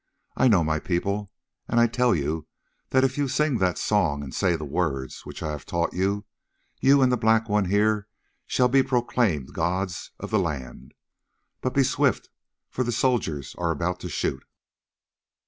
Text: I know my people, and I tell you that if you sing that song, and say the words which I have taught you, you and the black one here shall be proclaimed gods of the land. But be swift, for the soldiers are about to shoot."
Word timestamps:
I 0.35 0.47
know 0.47 0.63
my 0.63 0.79
people, 0.79 1.31
and 1.67 1.79
I 1.79 1.85
tell 1.85 2.15
you 2.15 2.47
that 2.89 3.03
if 3.03 3.19
you 3.19 3.27
sing 3.27 3.59
that 3.59 3.77
song, 3.77 4.23
and 4.23 4.33
say 4.33 4.55
the 4.55 4.65
words 4.65 5.27
which 5.27 5.43
I 5.43 5.51
have 5.51 5.63
taught 5.63 5.93
you, 5.93 6.25
you 6.79 7.03
and 7.03 7.11
the 7.11 7.17
black 7.17 7.47
one 7.47 7.65
here 7.65 8.07
shall 8.47 8.67
be 8.67 8.81
proclaimed 8.81 9.53
gods 9.53 10.09
of 10.19 10.31
the 10.31 10.39
land. 10.39 10.95
But 11.61 11.75
be 11.75 11.83
swift, 11.83 12.29
for 12.67 12.83
the 12.83 12.91
soldiers 12.91 13.53
are 13.59 13.69
about 13.69 13.99
to 13.99 14.09
shoot." 14.09 14.43